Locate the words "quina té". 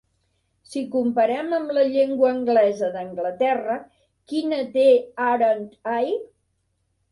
4.33-4.89